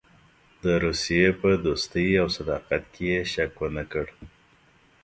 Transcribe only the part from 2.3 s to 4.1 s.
صداقت کې یې شک ونه کړ.